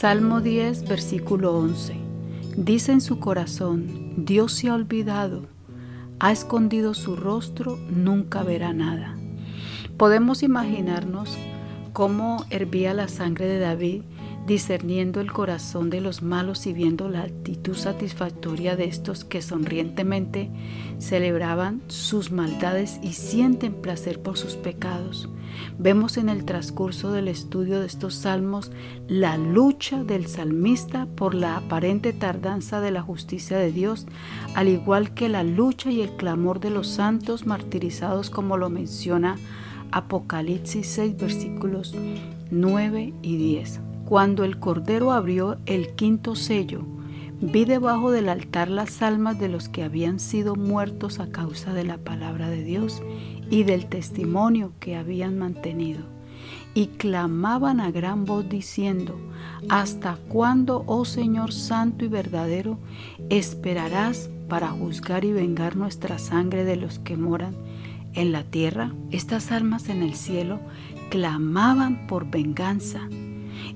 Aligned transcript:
Salmo 0.00 0.40
10, 0.40 0.86
versículo 0.86 1.58
11. 1.58 1.96
Dice 2.56 2.92
en 2.92 3.00
su 3.00 3.18
corazón, 3.18 4.14
Dios 4.24 4.52
se 4.52 4.68
ha 4.68 4.74
olvidado, 4.74 5.48
ha 6.20 6.30
escondido 6.30 6.94
su 6.94 7.16
rostro, 7.16 7.76
nunca 7.90 8.44
verá 8.44 8.72
nada. 8.72 9.16
Podemos 9.96 10.44
imaginarnos 10.44 11.36
cómo 11.92 12.44
hervía 12.48 12.94
la 12.94 13.08
sangre 13.08 13.46
de 13.46 13.58
David 13.58 14.02
discerniendo 14.48 15.20
el 15.20 15.30
corazón 15.30 15.90
de 15.90 16.00
los 16.00 16.22
malos 16.22 16.66
y 16.66 16.72
viendo 16.72 17.10
la 17.10 17.20
actitud 17.20 17.76
satisfactoria 17.76 18.76
de 18.76 18.86
estos 18.86 19.22
que 19.24 19.42
sonrientemente 19.42 20.50
celebraban 20.98 21.82
sus 21.88 22.32
maldades 22.32 22.98
y 23.02 23.12
sienten 23.12 23.74
placer 23.74 24.20
por 24.22 24.38
sus 24.38 24.56
pecados. 24.56 25.28
Vemos 25.78 26.16
en 26.16 26.30
el 26.30 26.46
transcurso 26.46 27.12
del 27.12 27.28
estudio 27.28 27.80
de 27.80 27.86
estos 27.86 28.14
salmos 28.14 28.72
la 29.06 29.36
lucha 29.36 30.02
del 30.02 30.26
salmista 30.26 31.06
por 31.14 31.34
la 31.34 31.58
aparente 31.58 32.14
tardanza 32.14 32.80
de 32.80 32.90
la 32.90 33.02
justicia 33.02 33.58
de 33.58 33.70
Dios, 33.70 34.06
al 34.54 34.68
igual 34.68 35.12
que 35.12 35.28
la 35.28 35.44
lucha 35.44 35.90
y 35.90 36.00
el 36.00 36.16
clamor 36.16 36.58
de 36.58 36.70
los 36.70 36.88
santos 36.88 37.44
martirizados 37.44 38.30
como 38.30 38.56
lo 38.56 38.70
menciona 38.70 39.36
Apocalipsis 39.90 40.86
6 40.86 41.16
versículos 41.18 41.94
9 42.50 43.12
y 43.20 43.36
10. 43.36 43.87
Cuando 44.08 44.42
el 44.44 44.58
Cordero 44.58 45.12
abrió 45.12 45.58
el 45.66 45.94
quinto 45.94 46.34
sello, 46.34 46.80
vi 47.42 47.66
debajo 47.66 48.10
del 48.10 48.30
altar 48.30 48.70
las 48.70 49.02
almas 49.02 49.38
de 49.38 49.50
los 49.50 49.68
que 49.68 49.82
habían 49.82 50.18
sido 50.18 50.56
muertos 50.56 51.20
a 51.20 51.30
causa 51.30 51.74
de 51.74 51.84
la 51.84 51.98
palabra 51.98 52.48
de 52.48 52.64
Dios 52.64 53.02
y 53.50 53.64
del 53.64 53.84
testimonio 53.84 54.72
que 54.80 54.96
habían 54.96 55.36
mantenido. 55.36 56.00
Y 56.72 56.86
clamaban 56.86 57.80
a 57.80 57.90
gran 57.90 58.24
voz 58.24 58.48
diciendo, 58.48 59.20
¿Hasta 59.68 60.16
cuándo, 60.28 60.84
oh 60.86 61.04
Señor 61.04 61.52
Santo 61.52 62.06
y 62.06 62.08
verdadero, 62.08 62.78
esperarás 63.28 64.30
para 64.48 64.68
juzgar 64.68 65.26
y 65.26 65.32
vengar 65.32 65.76
nuestra 65.76 66.18
sangre 66.18 66.64
de 66.64 66.76
los 66.76 66.98
que 66.98 67.18
moran 67.18 67.54
en 68.14 68.32
la 68.32 68.44
tierra? 68.44 68.94
Estas 69.10 69.52
almas 69.52 69.90
en 69.90 70.02
el 70.02 70.14
cielo 70.14 70.60
clamaban 71.10 72.06
por 72.06 72.30
venganza 72.30 73.06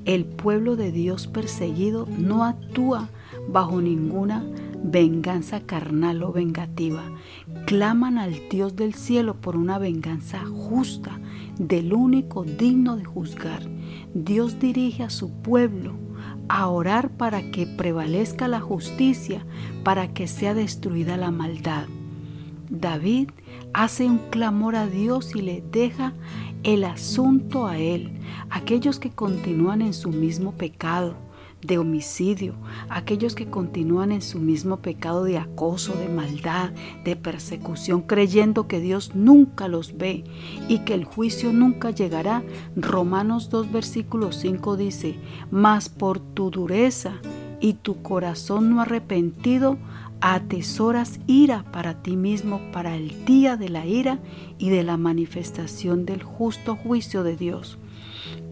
el 0.05 0.25
pueblo 0.25 0.77
de 0.77 0.93
Dios 0.93 1.27
perseguido 1.27 2.07
no 2.19 2.45
actúa 2.45 3.09
bajo 3.48 3.81
ninguna 3.81 4.45
venganza 4.83 5.61
carnal 5.61 6.23
o 6.23 6.33
vengativa. 6.33 7.05
Claman 7.67 8.19
al 8.19 8.48
Dios 8.51 8.77
del 8.77 8.95
cielo 8.95 9.41
por 9.41 9.57
una 9.57 9.79
venganza 9.79 10.45
justa, 10.45 11.20
del 11.59 11.93
único 11.93 12.45
digno 12.45 12.97
de 12.97 13.05
juzgar. 13.05 13.63
Dios 14.15 14.59
dirige 14.59 15.05
a 15.05 15.11
su 15.11 15.31
pueblo 15.31 15.95
a 16.48 16.69
orar 16.69 17.11
para 17.11 17.51
que 17.51 17.67
prevalezca 17.67 18.48
la 18.48 18.61
justicia, 18.61 19.47
para 19.85 20.13
que 20.13 20.27
sea 20.27 20.55
destruida 20.55 21.17
la 21.17 21.31
maldad. 21.31 21.87
David 22.73 23.28
hace 23.75 24.06
un 24.06 24.17
clamor 24.31 24.77
a 24.77 24.87
Dios 24.87 25.37
y 25.37 25.42
le 25.42 25.62
deja 25.70 26.15
el 26.62 26.84
asunto 26.84 27.67
a 27.67 27.77
Él. 27.77 28.19
Aquellos 28.48 28.98
que 28.98 29.11
continúan 29.11 29.83
en 29.83 29.92
su 29.92 30.09
mismo 30.09 30.53
pecado 30.53 31.14
de 31.61 31.77
homicidio, 31.77 32.55
aquellos 32.89 33.34
que 33.34 33.51
continúan 33.51 34.11
en 34.11 34.23
su 34.23 34.39
mismo 34.39 34.79
pecado 34.79 35.25
de 35.25 35.37
acoso, 35.37 35.92
de 35.92 36.09
maldad, 36.09 36.70
de 37.05 37.14
persecución, 37.14 38.01
creyendo 38.01 38.67
que 38.67 38.81
Dios 38.81 39.14
nunca 39.14 39.69
los 39.69 39.98
ve 39.98 40.25
y 40.67 40.79
que 40.79 40.95
el 40.95 41.05
juicio 41.05 41.53
nunca 41.53 41.91
llegará. 41.91 42.42
Romanos 42.75 43.51
2 43.51 43.70
versículo 43.70 44.33
5 44.33 44.79
dice, 44.79 45.17
mas 45.51 45.91
por 45.91 46.20
tu 46.20 46.51
dureza 46.51 47.20
y 47.61 47.75
tu 47.75 48.02
corazón 48.02 48.70
no 48.70 48.80
arrepentido, 48.80 49.77
atesoras 50.23 51.19
ira 51.27 51.65
para 51.73 52.01
ti 52.01 52.17
mismo 52.17 52.61
para 52.73 52.95
el 52.95 53.25
día 53.25 53.57
de 53.57 53.69
la 53.69 53.85
ira 53.87 54.21
y 54.57 54.71
de 54.71 54.85
la 54.85 54.97
manifestación 54.97 56.07
del 56.07 56.23
justo 56.23 56.77
juicio 56.77 57.25
de 57.25 57.37
Dios. 57.37 57.77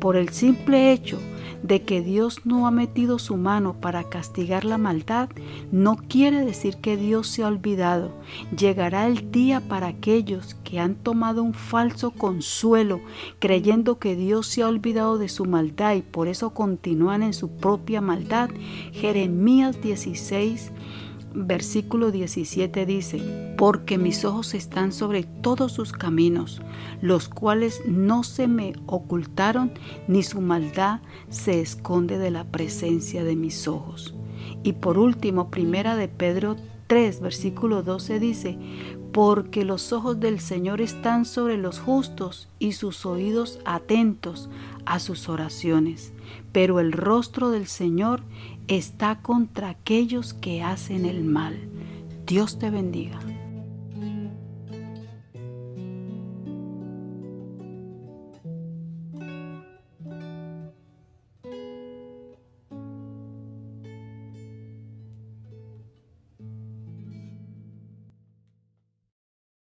Por 0.01 0.17
el 0.17 0.31
simple 0.31 0.93
hecho 0.93 1.19
de 1.63 1.83
que 1.83 2.01
Dios 2.01 2.45
no 2.45 2.67
ha 2.67 2.73
metido 2.73 3.21
su 3.21 3.37
mano 3.37 3.75
para 3.81 4.03
castigar 4.05 4.65
la 4.65 4.79
maldad, 4.79 5.29
no 5.71 5.97
quiere 5.97 6.45
decir 6.45 6.79
que 6.79 6.97
Dios 6.97 7.29
se 7.29 7.45
ha 7.45 7.49
olvidado. 7.49 8.11
Llegará 8.57 9.07
el 9.07 9.31
día 9.31 9.61
para 9.61 9.87
aquellos 9.87 10.55
que 10.65 10.81
han 10.81 10.97
tomado 10.97 11.45
un 11.45 11.55
falso 11.55 12.11
consuelo, 12.11 13.01
creyendo 13.39 14.01
que 14.01 14.17
Dios 14.17 14.49
se 14.49 14.63
ha 14.63 14.69
olvidado 14.69 15.19
de 15.19 15.29
su 15.29 15.45
maldad 15.45 15.95
y 15.95 16.03
por 16.03 16.27
eso 16.27 16.51
continúan 16.51 17.23
en 17.23 17.35
su 17.35 17.49
propia 17.49 18.01
maldad. 18.01 18.51
Jeremías 18.93 19.81
16 19.81 20.73
versículo 21.35 22.11
17 22.11 22.87
dice, 22.87 23.55
porque 23.57 23.99
mis 23.99 24.25
ojos 24.25 24.55
están 24.55 24.93
sobre 24.93 25.25
todos 25.25 25.73
sus 25.73 25.93
caminos, 25.93 26.63
los 27.01 27.29
cuales 27.29 27.83
no 27.87 28.23
se 28.23 28.49
me 28.49 28.73
ocultaron, 28.87 29.73
ni 30.09 30.23
su 30.23 30.41
maldad 30.41 31.01
se 31.29 31.61
esconde 31.61 32.19
de 32.19 32.31
la 32.31 32.45
presencia 32.45 33.25
de 33.25 33.37
mis 33.37 33.69
ojos. 33.69 34.15
Y 34.63 34.75
por 34.75 34.99
último, 34.99 35.51
primera 35.51 35.97
de 35.97 36.09
Pedro 36.09 36.57
3, 36.91 37.21
versículo 37.21 37.85
12 37.85 38.19
dice, 38.19 38.59
porque 39.13 39.65
los 39.65 39.93
ojos 39.93 40.19
del 40.19 40.41
Señor 40.41 40.81
están 40.81 41.25
sobre 41.25 41.57
los 41.57 41.79
justos 41.79 42.49
y 42.59 42.73
sus 42.73 43.07
oídos 43.07 43.61
atentos 43.65 44.51
a 44.87 44.99
sus 44.99 45.29
oraciones, 45.29 46.13
pero 46.51 46.81
el 46.81 46.91
rostro 46.91 47.51
del 47.51 47.69
Señor 47.69 48.23
está 48.67 49.23
contra 49.23 49.69
aquellos 49.69 50.35
que 50.35 50.65
hacen 50.65 51.07
el 51.07 51.23
mal. 51.23 51.61
Dios 52.27 52.59
te 52.59 52.71
bendiga. 52.71 53.21